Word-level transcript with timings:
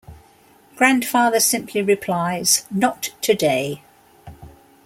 Grandfather 0.77 1.39
simply 1.39 1.79
replies, 1.83 2.65
Not 2.71 3.11
today. 3.21 3.83